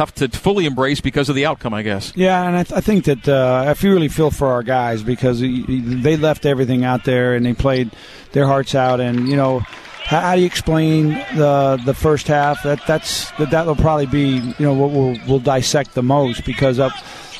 tough 0.00 0.14
to 0.14 0.28
fully 0.28 0.64
embrace 0.64 1.02
because 1.02 1.28
of 1.28 1.34
the 1.34 1.44
outcome, 1.44 1.74
I 1.74 1.82
guess. 1.82 2.14
Yeah, 2.16 2.46
and 2.46 2.56
I, 2.56 2.62
th- 2.62 2.78
I 2.78 2.80
think 2.80 3.04
that 3.04 3.28
uh, 3.28 3.64
I 3.68 3.74
feel 3.74 3.92
really 3.92 4.08
feel 4.08 4.30
for 4.30 4.48
our 4.48 4.62
guys 4.62 5.02
because 5.02 5.40
they 5.40 6.16
left 6.16 6.46
everything 6.46 6.84
out 6.84 7.04
there 7.04 7.34
and 7.34 7.44
they 7.44 7.52
played 7.52 7.90
their 8.32 8.46
hearts 8.46 8.74
out. 8.74 9.00
And 9.00 9.28
you 9.28 9.36
know, 9.36 9.58
how, 9.58 10.20
how 10.20 10.34
do 10.36 10.40
you 10.40 10.46
explain 10.46 11.10
the 11.36 11.78
the 11.84 11.92
first 11.92 12.28
half? 12.28 12.62
That 12.62 12.80
that's 12.86 13.30
that 13.32 13.50
that'll 13.50 13.76
probably 13.76 14.06
be 14.06 14.38
you 14.58 14.64
know 14.64 14.72
what 14.72 14.90
we'll 14.90 15.18
we'll 15.28 15.38
dissect 15.38 15.94
the 15.94 16.02
most 16.02 16.46
because 16.46 16.78
of, 16.78 16.92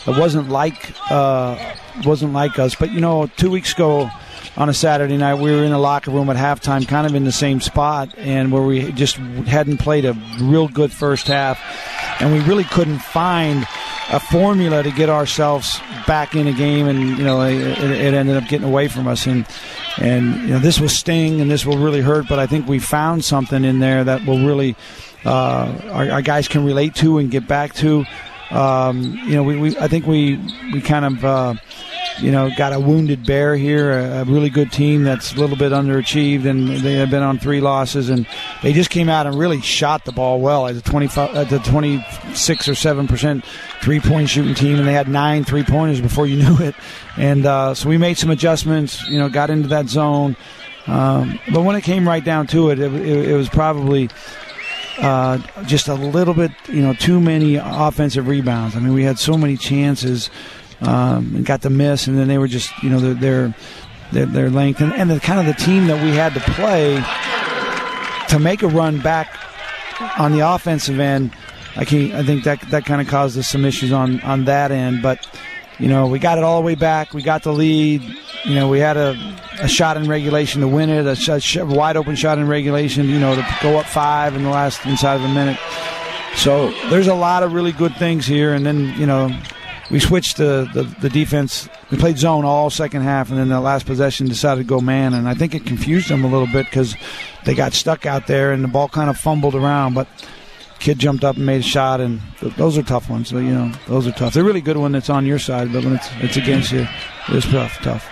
it 0.07 0.19
wasn't 0.19 0.51
like 0.51 0.93
uh, 1.11 1.57
wasn't 2.05 2.35
like 2.35 2.59
us. 2.59 2.75
But 2.75 2.93
you 2.93 3.01
know, 3.01 3.27
two 3.39 3.51
weeks 3.51 3.73
ago 3.73 4.11
on 4.57 4.69
a 4.69 4.75
Saturday 4.75 5.17
night, 5.17 5.37
we 5.37 5.51
were 5.51 5.65
in 5.65 5.71
the 5.71 5.79
locker 5.79 6.11
room 6.11 6.29
at 6.29 6.37
halftime, 6.37 6.87
kind 6.87 7.07
of 7.07 7.15
in 7.15 7.25
the 7.25 7.33
same 7.33 7.61
spot, 7.61 8.15
and 8.19 8.53
where 8.53 8.63
we 8.63 8.93
just 8.93 9.17
hadn't 9.17 9.79
played 9.79 10.05
a 10.05 10.13
real 10.41 10.69
good 10.69 10.93
first 10.93 11.27
half, 11.27 11.59
and 12.21 12.33
we 12.33 12.41
really 12.41 12.65
couldn't 12.65 12.99
find 12.99 13.67
a 14.13 14.21
formula 14.21 14.83
to 14.83 14.91
get 14.91 15.09
ourselves 15.09 15.81
back 16.07 16.35
in 16.35 16.47
a 16.47 16.53
game, 16.53 16.89
and 16.89 17.19
you 17.19 17.25
know, 17.25 17.43
it, 17.43 17.61
it 17.61 18.15
ended 18.15 18.37
up 18.37 18.49
getting 18.49 18.67
away 18.67 18.89
from 18.89 19.07
us, 19.07 19.27
and 19.27 19.47
and 19.99 20.37
you 20.43 20.49
know, 20.49 20.59
this 20.59 20.81
will 20.81 20.89
sting, 20.89 21.41
and 21.41 21.51
this 21.51 21.65
will 21.65 21.79
really 21.79 22.01
hurt, 22.01 22.27
but 22.29 22.39
I 22.39 22.47
think 22.47 22.67
we 22.69 22.79
found 22.79 23.25
something 23.25 23.65
in 23.65 23.81
there 23.81 24.05
that 24.05 24.25
will 24.27 24.45
really. 24.45 24.77
Uh, 25.23 25.79
our, 25.91 26.11
our 26.13 26.23
guys 26.23 26.49
can 26.49 26.65
relate 26.65 26.95
to 26.95 27.19
and 27.19 27.31
get 27.31 27.47
back 27.47 27.75
to. 27.75 28.07
Um, 28.51 29.03
you 29.27 29.35
know, 29.35 29.43
we, 29.43 29.57
we 29.59 29.79
I 29.79 29.87
think 29.87 30.07
we 30.07 30.41
we 30.73 30.81
kind 30.81 31.05
of 31.05 31.25
uh, 31.25 31.55
you 32.21 32.31
know 32.31 32.51
got 32.57 32.73
a 32.73 32.81
wounded 32.81 33.25
bear 33.27 33.57
here, 33.57 33.93
a, 33.93 34.21
a, 34.21 34.25
really 34.25 34.51
good 34.51 34.71
team 34.73 35.05
that's 35.05 35.33
a 35.33 35.37
little 35.37 35.57
bit 35.57 35.73
underachieved, 35.73 36.45
and 36.47 36.69
they 36.69 36.95
have 36.95 37.11
been 37.11 37.23
on 37.23 37.39
three 37.39 37.61
losses, 37.61 38.11
and 38.11 38.27
they 38.63 38.73
just 38.73 38.91
came 38.91 39.09
out 39.09 39.27
and 39.27 39.39
really 39.39 39.61
shot 39.61 40.05
the 40.05 40.13
ball 40.13 40.41
well 40.41 40.67
at 40.67 40.75
the 40.75 40.83
twenty 40.83 41.09
five, 41.09 41.35
at 41.35 41.49
the 41.49 41.59
twenty 41.59 42.05
six 42.35 42.69
or 42.69 42.75
seven 42.75 43.07
percent 43.07 43.45
three 43.83 44.01
point 44.01 44.29
shooting 44.29 44.55
team, 44.55 44.79
and 44.79 44.87
they 44.87 44.93
had 44.93 45.09
nine 45.09 45.45
three 45.45 45.63
pointers 45.63 46.01
before 46.01 46.27
you 46.27 46.37
knew 46.43 46.59
it, 46.59 46.75
and 47.17 47.47
uh, 47.47 47.75
so 47.75 47.89
we 47.89 47.99
made 47.99 48.19
some 48.19 48.31
adjustments, 48.31 49.07
you 49.09 49.19
know, 49.19 49.29
got 49.29 49.51
into 49.51 49.69
that 49.69 49.89
zone. 49.89 50.37
Um, 50.87 51.39
but 51.53 51.63
when 51.63 51.77
it 51.77 51.83
came 51.83 52.09
right 52.09 52.25
down 52.25 52.47
to 52.49 52.71
it, 52.71 52.79
it, 52.79 52.93
it, 52.95 53.31
it 53.31 53.35
was 53.37 53.49
probably 53.49 54.09
uh, 54.99 55.39
just 55.65 55.89
a 55.89 55.95
little 55.95 56.35
bit, 56.35 56.53
you 56.69 56.83
know, 56.83 56.95
too 56.95 57.21
many 57.21 57.57
offensive 57.57 58.29
rebounds. 58.29 58.77
I 58.77 58.81
mean, 58.81 58.93
we 58.93 59.03
had 59.03 59.19
so 59.19 59.37
many 59.37 59.57
chances 59.57 60.31
um, 60.81 61.35
and 61.37 61.47
got 61.47 61.63
the 61.63 61.71
miss, 61.71 62.07
and 62.07 62.17
then 62.17 62.29
they 62.29 62.39
were 62.39 62.49
just, 62.49 62.71
you 62.83 62.91
know, 62.91 63.01
their 63.15 63.55
their, 64.13 64.27
their 64.27 64.51
length 64.51 64.81
and, 64.81 64.93
and 64.93 65.09
the 65.09 65.21
kind 65.21 65.39
of 65.39 65.47
the 65.47 65.63
team 65.63 65.87
that 65.87 66.03
we 66.03 66.11
had 66.11 66.35
to 66.35 66.41
play 66.41 66.97
to 68.29 68.39
make 68.41 68.63
a 68.63 68.69
run 68.69 69.01
back 69.01 69.39
on 70.19 70.33
the 70.33 70.41
offensive 70.41 70.99
end. 70.99 71.33
I 71.77 71.85
can 71.85 72.13
I 72.13 72.25
think 72.25 72.45
that 72.45 72.61
that 72.71 72.85
kind 72.85 73.01
of 73.01 73.07
caused 73.07 73.39
us 73.39 73.49
some 73.49 73.65
issues 73.65 73.93
on 73.93 74.21
on 74.23 74.47
that 74.47 74.73
end, 74.73 75.03
but 75.03 75.27
you 75.81 75.89
know, 75.89 76.07
we 76.07 76.19
got 76.19 76.37
it 76.37 76.45
all 76.45 76.61
the 76.61 76.67
way 76.67 76.75
back. 76.75 77.15
We 77.15 77.23
got 77.23 77.43
the 77.43 77.53
lead. 77.53 78.03
You 78.45 78.55
know, 78.55 78.69
we 78.69 78.81
had 78.81 78.99
a, 78.99 79.17
a 79.61 79.69
shot 79.69 79.97
in 79.97 80.09
regulation 80.09 80.61
to 80.61 80.69
win 80.69 80.91
it, 80.91 81.07
a, 81.07 81.17
sh- 81.17 81.57
a 81.57 81.65
wide 81.65 81.97
open 81.97 82.17
shot 82.17 82.39
in 82.39 82.47
regulation, 82.47 83.09
you 83.09 83.19
know, 83.19 83.35
to 83.35 83.57
go 83.63 83.79
up 83.79 83.87
five 83.87 84.37
in 84.37 84.43
the 84.43 84.51
last 84.51 84.85
inside 84.85 85.15
of 85.15 85.25
a 85.25 85.29
minute. 85.29 85.59
So 86.37 86.71
there's 86.91 87.07
a 87.07 87.15
lot 87.15 87.43
of 87.43 87.55
really 87.55 87.73
good 87.73 87.97
things 87.97 88.27
here. 88.27 88.53
And 88.53 88.65
then, 88.65 88.95
you 88.99 89.07
know, 89.07 89.35
we 89.91 89.99
switched 89.99 90.37
the, 90.37 90.69
the, 90.73 90.85
the, 91.01 91.09
defense. 91.09 91.69
We 91.91 91.99
played 91.99 92.17
zone 92.17 92.45
all 92.45 92.71
second 92.71 93.03
half, 93.03 93.31
and 93.31 93.39
then 93.39 93.49
the 93.49 93.61
last 93.61 93.87
possession 93.87 94.29
decided 94.29 94.61
to 94.61 94.67
go 94.67 94.81
man. 94.81 95.15
And 95.15 95.29
I 95.29 95.35
think 95.35 95.55
it 95.55 95.67
confused 95.67 96.09
them 96.09 96.25
a 96.25 96.29
little 96.29 96.47
bit 96.47 96.67
because 96.67 96.95
they 97.45 97.55
got 97.55 97.73
stuck 97.73 98.07
out 98.07 98.27
there 98.27 98.53
and 98.53 98.63
the 98.63 98.69
ball 98.69 98.89
kind 98.89 99.11
of 99.11 99.17
fumbled 99.17 99.55
around. 99.55 99.95
But 99.95 100.07
kid 100.79 100.99
jumped 100.99 101.25
up 101.25 101.37
and 101.37 101.45
made 101.45 101.61
a 101.61 101.65
shot, 101.65 102.01
and 102.01 102.21
th- 102.39 102.55
those 102.55 102.79
are 102.79 102.83
tough 102.83 103.11
ones. 103.11 103.29
So, 103.29 103.39
you 103.39 103.53
know, 103.53 103.73
those 103.89 104.07
are 104.07 104.13
tough. 104.13 104.35
They're 104.35 104.45
really 104.45 104.61
good 104.61 104.77
when 104.77 104.95
it's 104.95 105.11
on 105.11 105.27
your 105.27 105.41
side, 105.41 105.73
but 105.73 105.85
when 105.85 105.97
it's 105.97 106.09
it's 106.21 106.37
against 106.37 106.71
you, 106.71 106.87
it's 107.29 107.51
tough. 107.51 107.77
Tough. 107.83 108.09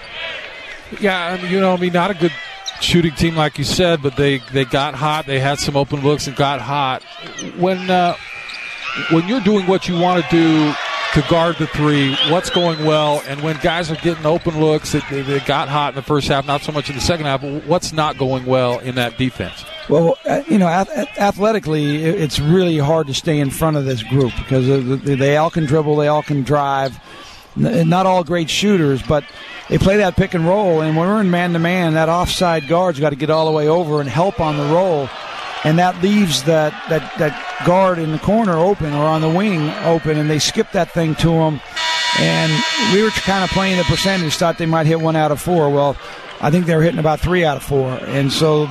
Yeah, 1.00 1.40
you 1.46 1.60
know, 1.60 1.74
I 1.74 1.76
mean, 1.76 1.92
not 1.92 2.10
a 2.10 2.14
good 2.14 2.32
shooting 2.80 3.14
team 3.14 3.36
like 3.36 3.58
you 3.58 3.64
said, 3.64 4.02
but 4.02 4.16
they 4.16 4.38
they 4.52 4.64
got 4.64 4.94
hot. 4.94 5.26
They 5.26 5.38
had 5.38 5.58
some 5.58 5.76
open 5.76 6.00
looks 6.00 6.26
and 6.26 6.34
got 6.34 6.60
hot. 6.60 7.04
When 7.56 7.88
uh, 7.88 8.16
when 9.10 9.28
you're 9.28 9.40
doing 9.40 9.66
what 9.66 9.86
you 9.86 9.96
want 9.98 10.24
to 10.24 10.30
do 10.30 10.74
to 11.14 11.24
guard 11.30 11.56
the 11.56 11.66
three, 11.68 12.14
what's 12.28 12.50
going 12.50 12.84
well, 12.84 13.22
and 13.26 13.42
when 13.42 13.56
guys 13.58 13.90
are 13.90 13.96
getting 13.96 14.26
open 14.26 14.60
looks, 14.60 14.92
they, 14.92 15.22
they 15.22 15.40
got 15.40 15.68
hot 15.68 15.90
in 15.90 15.94
the 15.96 16.02
first 16.02 16.28
half, 16.28 16.46
not 16.46 16.62
so 16.62 16.70
much 16.70 16.90
in 16.90 16.94
the 16.94 17.00
second 17.00 17.26
half. 17.26 17.42
What's 17.66 17.92
not 17.92 18.18
going 18.18 18.44
well 18.44 18.78
in 18.78 18.94
that 18.96 19.16
defense? 19.16 19.64
Well, 19.88 20.18
uh, 20.26 20.42
you 20.48 20.58
know, 20.58 20.68
athletically, 20.68 22.04
it's 22.04 22.38
really 22.38 22.78
hard 22.78 23.06
to 23.06 23.14
stay 23.14 23.38
in 23.38 23.50
front 23.50 23.76
of 23.78 23.86
this 23.86 24.02
group 24.02 24.32
because 24.36 24.66
they 25.02 25.36
all 25.38 25.50
can 25.50 25.64
dribble, 25.64 25.96
they 25.96 26.08
all 26.08 26.22
can 26.22 26.42
drive. 26.42 26.98
Not 27.56 28.06
all 28.06 28.22
great 28.22 28.50
shooters, 28.50 29.02
but 29.02 29.24
they 29.68 29.78
play 29.78 29.96
that 29.96 30.14
pick 30.14 30.34
and 30.34 30.46
roll. 30.46 30.82
And 30.82 30.96
when 30.96 31.08
we're 31.08 31.20
in 31.20 31.30
man 31.30 31.54
to 31.54 31.58
man, 31.58 31.94
that 31.94 32.08
offside 32.08 32.68
guard's 32.68 33.00
got 33.00 33.10
to 33.10 33.16
get 33.16 33.30
all 33.30 33.46
the 33.46 33.52
way 33.52 33.66
over 33.66 34.00
and 34.00 34.08
help 34.08 34.40
on 34.40 34.56
the 34.56 34.64
roll, 34.72 35.08
and 35.64 35.78
that 35.78 36.00
leaves 36.02 36.44
that 36.44 36.72
that 36.88 37.18
that 37.18 37.64
guard 37.66 37.98
in 37.98 38.12
the 38.12 38.18
corner 38.18 38.56
open 38.56 38.92
or 38.92 39.04
on 39.04 39.20
the 39.20 39.28
wing 39.28 39.70
open, 39.84 40.18
and 40.18 40.30
they 40.30 40.38
skip 40.38 40.70
that 40.72 40.90
thing 40.90 41.14
to 41.16 41.30
him. 41.30 41.60
And 42.18 42.52
we 42.92 43.02
were 43.02 43.10
kind 43.10 43.44
of 43.44 43.50
playing 43.50 43.76
the 43.76 43.84
percentage, 43.84 44.34
thought 44.36 44.58
they 44.58 44.66
might 44.66 44.86
hit 44.86 45.00
one 45.00 45.14
out 45.14 45.30
of 45.30 45.40
four. 45.40 45.70
Well, 45.70 45.96
I 46.40 46.50
think 46.50 46.66
they 46.66 46.74
were 46.74 46.82
hitting 46.82 47.00
about 47.00 47.20
three 47.20 47.44
out 47.44 47.56
of 47.56 47.62
four, 47.62 47.90
and 47.90 48.32
so 48.32 48.68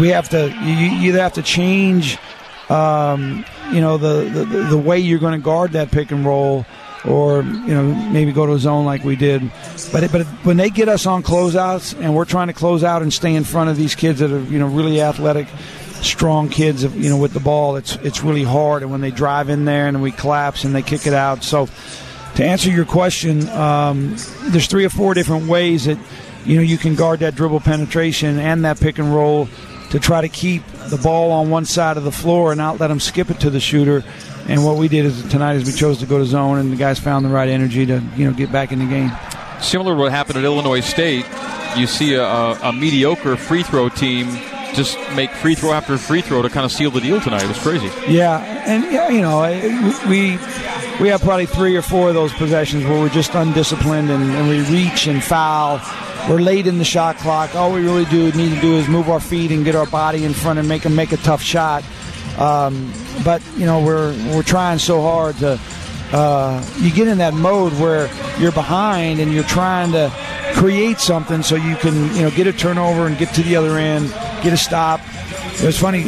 we 0.00 0.08
have 0.08 0.28
to 0.30 0.48
you 0.48 1.08
either 1.08 1.20
have 1.20 1.34
to 1.34 1.42
change 1.42 2.18
um, 2.68 3.44
you 3.72 3.80
know 3.80 3.98
the, 3.98 4.28
the 4.30 4.44
the 4.70 4.78
way 4.78 4.98
you're 4.98 5.18
going 5.18 5.32
to 5.32 5.44
guard 5.44 5.72
that 5.72 5.90
pick 5.90 6.10
and 6.10 6.24
roll 6.24 6.64
or 7.04 7.42
you 7.42 7.74
know 7.74 7.82
maybe 8.10 8.32
go 8.32 8.46
to 8.46 8.52
a 8.52 8.58
zone 8.58 8.84
like 8.84 9.02
we 9.04 9.16
did 9.16 9.42
but 9.92 10.10
but 10.12 10.24
when 10.44 10.56
they 10.56 10.70
get 10.70 10.88
us 10.88 11.04
on 11.04 11.22
closeouts 11.22 11.98
and 12.00 12.14
we're 12.14 12.24
trying 12.24 12.46
to 12.46 12.52
close 12.52 12.84
out 12.84 13.02
and 13.02 13.12
stay 13.12 13.34
in 13.34 13.44
front 13.44 13.68
of 13.68 13.76
these 13.76 13.94
kids 13.94 14.20
that 14.20 14.30
are 14.30 14.42
you 14.44 14.58
know 14.58 14.68
really 14.68 15.00
athletic 15.00 15.48
strong 16.02 16.48
kids 16.48 16.82
you 16.82 17.08
know 17.08 17.16
with 17.16 17.32
the 17.32 17.40
ball 17.40 17.76
it's 17.76 17.96
it's 17.96 18.22
really 18.22 18.42
hard 18.42 18.82
and 18.82 18.90
when 18.90 19.00
they 19.00 19.10
drive 19.10 19.48
in 19.48 19.64
there 19.64 19.86
and 19.86 20.02
we 20.02 20.10
collapse 20.10 20.64
and 20.64 20.74
they 20.74 20.82
kick 20.82 21.06
it 21.06 21.14
out 21.14 21.44
so 21.44 21.68
to 22.34 22.44
answer 22.44 22.70
your 22.70 22.84
question 22.84 23.48
um, 23.50 24.16
there's 24.46 24.66
three 24.66 24.84
or 24.84 24.90
four 24.90 25.14
different 25.14 25.46
ways 25.46 25.84
that 25.84 25.98
you 26.44 26.56
know 26.56 26.62
you 26.62 26.76
can 26.76 26.94
guard 26.94 27.20
that 27.20 27.34
dribble 27.34 27.60
penetration 27.60 28.38
and 28.38 28.64
that 28.64 28.80
pick 28.80 28.98
and 28.98 29.14
roll 29.14 29.48
to 29.92 30.00
try 30.00 30.22
to 30.22 30.28
keep 30.28 30.62
the 30.88 30.96
ball 30.96 31.30
on 31.32 31.50
one 31.50 31.66
side 31.66 31.98
of 31.98 32.04
the 32.04 32.10
floor 32.10 32.52
and 32.52 32.58
not 32.58 32.80
let 32.80 32.88
them 32.88 32.98
skip 32.98 33.30
it 33.30 33.38
to 33.40 33.50
the 33.50 33.60
shooter. 33.60 34.02
And 34.48 34.64
what 34.64 34.78
we 34.78 34.88
did 34.88 35.04
is 35.04 35.22
tonight 35.28 35.56
is 35.56 35.66
we 35.66 35.72
chose 35.72 35.98
to 35.98 36.06
go 36.06 36.18
to 36.18 36.24
zone, 36.24 36.58
and 36.58 36.72
the 36.72 36.76
guys 36.76 36.98
found 36.98 37.26
the 37.26 37.28
right 37.28 37.48
energy 37.48 37.84
to 37.84 38.02
you 38.16 38.24
know 38.24 38.32
get 38.32 38.50
back 38.50 38.72
in 38.72 38.78
the 38.78 38.86
game. 38.86 39.12
Similar 39.60 39.92
to 39.92 39.98
what 39.98 40.10
happened 40.10 40.38
at 40.38 40.44
Illinois 40.44 40.80
State, 40.80 41.26
you 41.76 41.86
see 41.86 42.14
a, 42.14 42.24
a 42.24 42.72
mediocre 42.72 43.36
free 43.36 43.62
throw 43.62 43.90
team 43.90 44.26
just 44.74 44.96
make 45.14 45.30
free 45.30 45.54
throw 45.54 45.72
after 45.72 45.96
free 45.98 46.22
throw 46.22 46.42
to 46.42 46.48
kind 46.48 46.64
of 46.64 46.72
seal 46.72 46.90
the 46.90 47.00
deal 47.00 47.20
tonight. 47.20 47.44
It 47.44 47.48
was 47.48 47.58
crazy. 47.58 47.90
Yeah, 48.10 48.38
and 48.66 48.90
yeah, 48.92 49.08
you 49.08 49.20
know, 49.20 49.42
we 50.08 50.38
we 51.00 51.08
have 51.08 51.20
probably 51.22 51.46
three 51.46 51.76
or 51.76 51.82
four 51.82 52.08
of 52.08 52.14
those 52.14 52.32
possessions 52.34 52.84
where 52.84 53.00
we're 53.00 53.08
just 53.08 53.34
undisciplined 53.34 54.10
and, 54.10 54.30
and 54.30 54.48
we 54.48 54.60
reach 54.70 55.06
and 55.06 55.22
foul 55.22 55.80
we're 56.28 56.40
late 56.40 56.66
in 56.66 56.78
the 56.78 56.84
shot 56.84 57.16
clock. 57.16 57.54
All 57.54 57.72
we 57.72 57.80
really 57.80 58.04
do 58.04 58.30
need 58.32 58.54
to 58.54 58.60
do 58.60 58.76
is 58.76 58.88
move 58.88 59.10
our 59.10 59.20
feet 59.20 59.50
and 59.50 59.64
get 59.64 59.74
our 59.74 59.86
body 59.86 60.24
in 60.24 60.32
front 60.32 60.58
and 60.58 60.68
make 60.68 60.82
them 60.82 60.94
make 60.94 61.12
a 61.12 61.16
tough 61.16 61.42
shot. 61.42 61.82
Um, 62.38 62.92
but 63.24 63.42
you 63.56 63.66
know 63.66 63.84
we're 63.84 64.12
we're 64.32 64.42
trying 64.42 64.78
so 64.78 65.02
hard 65.02 65.36
to. 65.38 65.60
Uh, 66.12 66.62
you 66.78 66.92
get 66.92 67.08
in 67.08 67.18
that 67.18 67.32
mode 67.32 67.72
where 67.80 68.10
you're 68.38 68.52
behind 68.52 69.18
and 69.18 69.32
you're 69.32 69.42
trying 69.44 69.90
to 69.92 70.12
create 70.54 70.98
something 71.00 71.42
so 71.42 71.56
you 71.56 71.74
can 71.76 72.14
you 72.14 72.22
know 72.22 72.30
get 72.30 72.46
a 72.46 72.52
turnover 72.52 73.06
and 73.06 73.16
get 73.16 73.34
to 73.34 73.42
the 73.42 73.56
other 73.56 73.78
end, 73.78 74.12
get 74.42 74.52
a 74.52 74.56
stop. 74.56 75.00
It 75.54 75.64
was 75.64 75.78
funny 75.78 76.02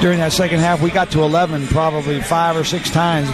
during 0.00 0.18
that 0.18 0.32
second 0.32 0.60
half. 0.60 0.82
We 0.82 0.90
got 0.90 1.10
to 1.12 1.22
11 1.22 1.68
probably 1.68 2.20
five 2.20 2.56
or 2.56 2.64
six 2.64 2.90
times 2.90 3.28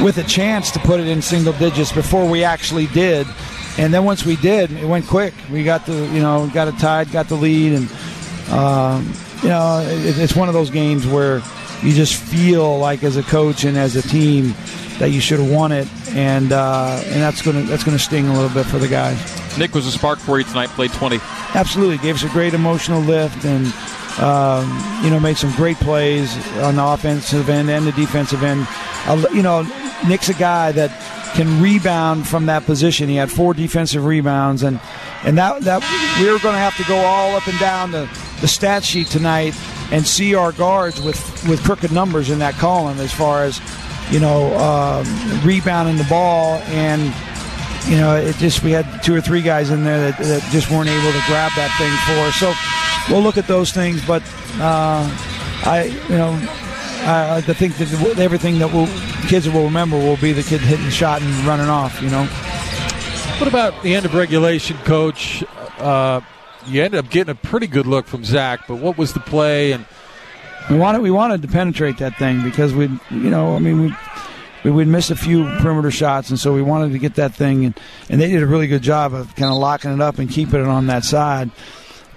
with 0.00 0.18
a 0.18 0.24
chance 0.24 0.70
to 0.72 0.78
put 0.78 1.00
it 1.00 1.06
in 1.06 1.20
single 1.22 1.52
digits 1.54 1.92
before 1.92 2.28
we 2.28 2.44
actually 2.44 2.86
did 2.88 3.26
and 3.78 3.92
then 3.92 4.04
once 4.04 4.24
we 4.24 4.36
did, 4.36 4.70
it 4.70 4.84
went 4.84 5.06
quick. 5.06 5.32
We 5.50 5.64
got 5.64 5.86
the 5.86 5.94
you 5.94 6.20
know 6.20 6.50
got 6.52 6.68
it 6.68 6.78
tied, 6.78 7.10
got 7.10 7.28
the 7.28 7.36
lead, 7.36 7.72
and 7.72 7.90
um, 8.50 9.12
you 9.42 9.48
know 9.48 9.80
it, 9.86 10.18
it's 10.18 10.36
one 10.36 10.48
of 10.48 10.54
those 10.54 10.70
games 10.70 11.06
where 11.06 11.42
you 11.82 11.92
just 11.92 12.14
feel 12.14 12.78
like 12.78 13.02
as 13.02 13.16
a 13.16 13.22
coach 13.22 13.64
and 13.64 13.76
as 13.76 13.96
a 13.96 14.02
team 14.02 14.54
that 14.98 15.10
you 15.10 15.20
should 15.20 15.40
have 15.40 15.50
won 15.50 15.72
it, 15.72 15.88
and 16.10 16.52
uh, 16.52 17.00
and 17.06 17.22
that's 17.22 17.40
gonna 17.40 17.62
that's 17.62 17.82
gonna 17.82 17.98
sting 17.98 18.28
a 18.28 18.32
little 18.32 18.50
bit 18.50 18.66
for 18.66 18.78
the 18.78 18.88
guys. 18.88 19.18
Nick 19.58 19.74
was 19.74 19.86
a 19.86 19.92
spark 19.92 20.18
for 20.18 20.38
you 20.38 20.44
tonight. 20.44 20.68
Played 20.70 20.92
twenty. 20.92 21.18
Absolutely, 21.54 21.96
gave 21.98 22.16
us 22.16 22.24
a 22.24 22.28
great 22.28 22.52
emotional 22.52 23.00
lift, 23.00 23.44
and 23.46 23.66
um, 24.18 24.68
you 25.04 25.10
know 25.10 25.20
made 25.20 25.36
some 25.36 25.52
great 25.52 25.76
plays 25.78 26.34
on 26.58 26.76
the 26.76 26.84
offensive 26.84 27.48
end 27.48 27.70
and 27.70 27.86
the 27.86 27.92
defensive 27.92 28.42
end. 28.42 28.66
Uh, 29.06 29.24
you 29.32 29.42
know, 29.42 29.62
Nick's 30.06 30.28
a 30.28 30.34
guy 30.34 30.72
that 30.72 30.90
can 31.34 31.62
rebound 31.62 32.26
from 32.28 32.46
that 32.46 32.64
position. 32.66 33.08
He 33.08 33.16
had 33.16 33.30
four 33.30 33.54
defensive 33.54 34.04
rebounds, 34.04 34.62
and 34.62 34.80
and 35.24 35.38
that 35.38 35.62
that 35.62 35.82
we 36.20 36.28
are 36.28 36.38
going 36.38 36.54
to 36.54 36.60
have 36.60 36.76
to 36.76 36.84
go 36.84 36.96
all 36.96 37.34
up 37.36 37.46
and 37.46 37.58
down 37.58 37.90
the, 37.90 38.08
the 38.40 38.48
stat 38.48 38.84
sheet 38.84 39.06
tonight 39.08 39.54
and 39.90 40.06
see 40.06 40.34
our 40.34 40.52
guards 40.52 41.00
with 41.00 41.18
with 41.48 41.62
crooked 41.64 41.92
numbers 41.92 42.30
in 42.30 42.38
that 42.40 42.54
column 42.54 42.98
as 42.98 43.12
far 43.12 43.44
as 43.44 43.60
you 44.12 44.20
know, 44.20 44.52
uh, 44.54 45.04
rebounding 45.42 45.96
the 45.96 46.04
ball, 46.04 46.56
and 46.68 47.02
you 47.88 47.96
know, 47.96 48.14
it 48.14 48.36
just 48.36 48.62
we 48.62 48.70
had 48.70 49.02
two 49.02 49.14
or 49.14 49.20
three 49.20 49.42
guys 49.42 49.70
in 49.70 49.84
there 49.84 50.10
that, 50.10 50.18
that 50.18 50.42
just 50.52 50.70
weren't 50.70 50.88
able 50.88 51.12
to 51.12 51.22
grab 51.26 51.50
that 51.56 51.72
thing 51.80 51.92
for 52.04 52.20
us. 52.28 52.36
So 52.36 52.52
we'll 53.10 53.22
look 53.22 53.36
at 53.36 53.46
those 53.46 53.72
things, 53.72 54.04
but 54.06 54.22
uh, 54.58 55.08
I, 55.64 55.84
you 56.08 56.16
know, 56.16 56.38
I 57.04 57.30
like 57.34 57.46
to 57.46 57.54
think 57.54 57.76
that 57.76 58.18
everything 58.18 58.58
that 58.58 58.72
will 58.72 58.86
kids 59.28 59.48
will 59.48 59.64
remember 59.64 59.96
will 59.96 60.16
be 60.16 60.32
the 60.32 60.42
kid 60.42 60.60
hitting 60.60 60.84
the 60.84 60.90
shot 60.90 61.22
and 61.22 61.30
running 61.44 61.68
off. 61.68 62.00
You 62.02 62.10
know. 62.10 62.24
What 63.38 63.48
about 63.48 63.82
the 63.82 63.94
end 63.94 64.06
of 64.06 64.14
regulation, 64.14 64.76
Coach? 64.78 65.42
Uh, 65.78 66.20
you 66.66 66.82
ended 66.82 67.04
up 67.04 67.10
getting 67.10 67.32
a 67.32 67.34
pretty 67.34 67.66
good 67.66 67.86
look 67.86 68.06
from 68.06 68.24
Zach, 68.24 68.68
but 68.68 68.76
what 68.76 68.96
was 68.96 69.12
the 69.12 69.20
play 69.20 69.72
and? 69.72 69.84
We 70.70 70.78
wanted 70.78 71.02
we 71.02 71.10
wanted 71.10 71.42
to 71.42 71.48
penetrate 71.48 71.98
that 71.98 72.16
thing 72.18 72.40
because 72.44 72.72
we, 72.72 72.84
you 73.10 73.30
know, 73.30 73.56
I 73.56 73.58
mean 73.58 73.82
we. 73.82 73.94
We 74.64 74.70
would 74.70 74.86
miss 74.86 75.10
a 75.10 75.16
few 75.16 75.42
perimeter 75.58 75.90
shots, 75.90 76.30
and 76.30 76.38
so 76.38 76.54
we 76.54 76.62
wanted 76.62 76.92
to 76.92 76.98
get 77.00 77.16
that 77.16 77.34
thing, 77.34 77.64
and, 77.64 77.80
and 78.08 78.20
they 78.20 78.30
did 78.30 78.44
a 78.44 78.46
really 78.46 78.68
good 78.68 78.80
job 78.82 79.12
of 79.12 79.34
kind 79.34 79.50
of 79.50 79.58
locking 79.58 79.92
it 79.92 80.00
up 80.00 80.20
and 80.20 80.30
keeping 80.30 80.60
it 80.60 80.68
on 80.68 80.86
that 80.86 81.02
side. 81.02 81.50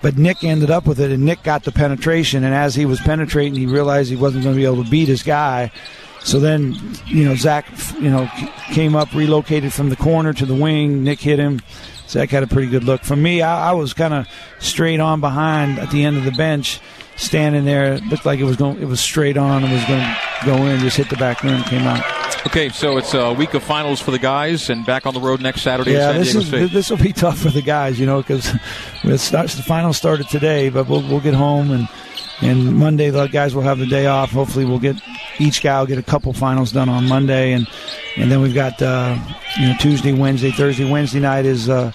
But 0.05 0.19
Nick 0.19 0.43
ended 0.43 0.69
up 0.69 0.85
with 0.85 0.99
it, 0.99 1.09
and 1.09 1.25
Nick 1.25 1.41
got 1.41 1.63
the 1.63 1.71
penetration, 1.71 2.43
and 2.43 2.53
as 2.53 2.75
he 2.75 2.85
was 2.85 2.99
penetrating, 2.99 3.55
he 3.55 3.65
realized 3.65 4.11
he 4.11 4.15
wasn't 4.15 4.43
going 4.43 4.55
to 4.55 4.59
be 4.59 4.63
able 4.63 4.83
to 4.83 4.89
beat 4.91 5.07
his 5.07 5.23
guy. 5.23 5.71
So 6.19 6.39
then, 6.39 6.75
you 7.07 7.25
know, 7.25 7.33
Zach, 7.33 7.65
you 7.99 8.11
know, 8.11 8.29
came 8.67 8.95
up, 8.95 9.11
relocated 9.15 9.73
from 9.73 9.89
the 9.89 9.95
corner 9.95 10.31
to 10.31 10.45
the 10.45 10.53
wing. 10.53 11.03
Nick 11.03 11.19
hit 11.21 11.39
him. 11.39 11.59
Zach 12.07 12.29
had 12.29 12.43
a 12.43 12.47
pretty 12.47 12.69
good 12.69 12.83
look. 12.83 13.03
For 13.03 13.15
me, 13.15 13.41
I, 13.41 13.71
I 13.71 13.73
was 13.73 13.95
kind 13.95 14.13
of 14.13 14.27
straight 14.59 14.99
on 14.99 15.21
behind 15.21 15.79
at 15.79 15.89
the 15.89 16.03
end 16.03 16.17
of 16.17 16.23
the 16.23 16.33
bench 16.33 16.79
standing 17.15 17.65
there. 17.65 17.93
It 17.93 18.03
looked 18.03 18.27
like 18.27 18.39
it 18.39 18.43
was 18.43 18.57
going. 18.57 18.79
It 18.79 18.85
was 18.85 19.01
straight 19.01 19.37
on 19.37 19.63
and 19.63 19.73
was 19.73 19.85
going 19.85 20.01
to 20.01 20.17
go 20.45 20.55
in. 20.67 20.81
Just 20.81 20.97
hit 20.97 21.09
the 21.09 21.17
back 21.17 21.41
rim, 21.41 21.63
came 21.63 21.81
out. 21.81 22.24
Okay, 22.47 22.69
so 22.69 22.97
it's 22.97 23.13
a 23.13 23.33
week 23.33 23.53
of 23.55 23.63
finals 23.63 23.99
for 23.99 24.11
the 24.11 24.19
guys, 24.19 24.69
and 24.69 24.85
back 24.85 25.07
on 25.07 25.13
the 25.13 25.19
road 25.19 25.41
next 25.41 25.61
Saturday. 25.61 25.93
Yeah, 25.93 26.11
this 26.11 26.27
Diego 26.27 26.39
is 26.39 26.47
State. 26.47 26.71
this 26.71 26.89
will 26.89 26.97
be 26.97 27.11
tough 27.25 27.39
for 27.39 27.49
the 27.49 27.61
guys, 27.61 27.99
you 27.99 28.05
know, 28.05 28.21
because 28.21 28.53
it 29.03 29.17
starts 29.17 29.55
the 29.55 29.63
finals 29.63 29.97
started 29.97 30.29
today, 30.29 30.69
but 30.69 30.87
we'll 30.87 31.01
we'll 31.01 31.19
get 31.19 31.33
home 31.33 31.71
and 31.71 31.89
and 32.41 32.75
Monday 32.75 33.09
the 33.09 33.27
guys 33.27 33.55
will 33.55 33.63
have 33.63 33.79
the 33.79 33.87
day 33.87 34.05
off. 34.05 34.31
Hopefully, 34.31 34.63
we'll 34.63 34.79
get 34.79 34.95
each 35.39 35.63
guy 35.63 35.79
will 35.79 35.87
get 35.87 35.97
a 35.97 36.03
couple 36.03 36.31
finals 36.33 36.71
done 36.71 36.87
on 36.87 37.07
Monday, 37.07 37.53
and 37.53 37.67
and 38.15 38.31
then 38.31 38.41
we've 38.41 38.53
got 38.53 38.79
uh, 38.81 39.17
you 39.59 39.67
know 39.67 39.75
Tuesday, 39.79 40.13
Wednesday, 40.13 40.51
Thursday. 40.51 40.89
Wednesday 40.89 41.19
night 41.19 41.45
is. 41.45 41.69
Uh, 41.69 41.91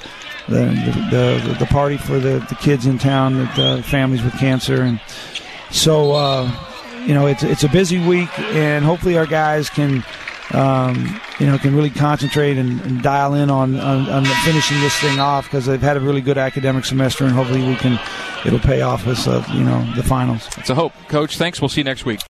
the, 0.49 0.64
the, 1.11 1.47
the 1.47 1.56
the 1.61 1.67
party 1.67 1.97
for 1.97 2.19
the, 2.19 2.44
the 2.49 2.56
kids 2.56 2.85
in 2.85 2.99
town, 2.99 3.37
the 3.37 3.62
uh, 3.62 3.82
families 3.82 4.20
with 4.25 4.37
cancer, 4.37 4.82
and 4.82 5.00
so 5.70 6.11
uh, 6.11 6.50
you 7.06 7.14
know 7.14 7.26
it's 7.29 7.44
it's 7.44 7.62
a 7.62 7.69
busy 7.69 8.05
week, 8.05 8.37
and 8.38 8.85
hopefully 8.85 9.17
our 9.17 9.26
guys 9.26 9.70
can 9.70 10.02
um, 10.52 11.20
you 11.38 11.47
know 11.47 11.56
can 11.58 11.75
really 11.76 11.91
concentrate 11.91 12.58
and, 12.58 12.81
and 12.82 13.02
dial 13.02 13.35
in 13.35 13.50
on, 13.50 13.79
on, 13.79 14.08
on 14.08 14.25
finishing 14.44 14.81
this 14.81 14.99
thing 14.99 15.20
off 15.20 15.44
because 15.44 15.67
they've 15.67 15.81
had 15.81 15.97
a 15.97 16.00
really 16.00 16.20
good 16.20 16.38
academic 16.38 16.85
semester, 16.85 17.25
and 17.25 17.32
hopefully 17.32 17.64
we 17.64 17.76
can 17.76 18.00
it'll 18.44 18.58
pay 18.58 18.81
off 18.81 19.06
with 19.06 19.26
uh, 19.29 19.44
you 19.52 19.62
know 19.62 19.87
the 19.94 20.02
finals. 20.02 20.49
It's 20.58 20.70
a 20.70 20.75
hope, 20.75 20.93
Coach. 21.08 21.37
Thanks. 21.38 21.61
We'll 21.61 21.69
see 21.69 21.81
you 21.81 21.85
next 21.85 22.05
week. 22.05 22.19